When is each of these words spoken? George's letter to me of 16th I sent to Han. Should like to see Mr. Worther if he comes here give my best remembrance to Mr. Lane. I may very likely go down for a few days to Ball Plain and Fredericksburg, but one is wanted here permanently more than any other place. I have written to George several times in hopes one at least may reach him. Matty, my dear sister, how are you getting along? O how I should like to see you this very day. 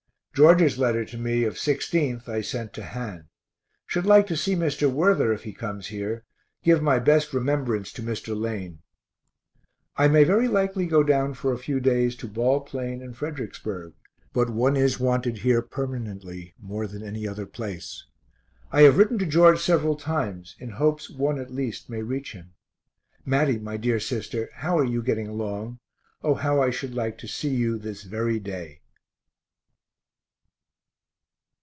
George's 0.33 0.79
letter 0.79 1.03
to 1.05 1.17
me 1.17 1.43
of 1.43 1.55
16th 1.55 2.27
I 2.29 2.39
sent 2.39 2.71
to 2.73 2.83
Han. 2.83 3.27
Should 3.85 4.05
like 4.05 4.25
to 4.27 4.37
see 4.37 4.55
Mr. 4.55 4.89
Worther 4.89 5.33
if 5.33 5.43
he 5.43 5.51
comes 5.51 5.87
here 5.87 6.23
give 6.63 6.81
my 6.81 6.99
best 6.99 7.33
remembrance 7.33 7.91
to 7.91 8.01
Mr. 8.01 8.35
Lane. 8.35 8.79
I 9.97 10.07
may 10.07 10.23
very 10.23 10.47
likely 10.47 10.85
go 10.85 11.03
down 11.03 11.33
for 11.33 11.51
a 11.51 11.57
few 11.59 11.81
days 11.81 12.15
to 12.15 12.27
Ball 12.29 12.61
Plain 12.61 13.03
and 13.03 13.15
Fredericksburg, 13.15 13.93
but 14.31 14.49
one 14.49 14.77
is 14.77 15.01
wanted 15.01 15.39
here 15.39 15.61
permanently 15.61 16.55
more 16.57 16.87
than 16.87 17.03
any 17.03 17.27
other 17.27 17.45
place. 17.45 18.05
I 18.71 18.83
have 18.83 18.97
written 18.97 19.19
to 19.19 19.25
George 19.25 19.59
several 19.59 19.97
times 19.97 20.55
in 20.59 20.69
hopes 20.71 21.09
one 21.09 21.39
at 21.39 21.53
least 21.53 21.89
may 21.89 22.01
reach 22.01 22.31
him. 22.31 22.53
Matty, 23.25 23.59
my 23.59 23.75
dear 23.75 23.99
sister, 23.99 24.49
how 24.55 24.77
are 24.79 24.85
you 24.85 25.03
getting 25.03 25.27
along? 25.27 25.79
O 26.23 26.35
how 26.35 26.61
I 26.61 26.69
should 26.69 26.95
like 26.95 27.17
to 27.19 27.27
see 27.27 27.49
you 27.53 27.77
this 27.77 28.03
very 28.03 28.39
day. 28.39 28.77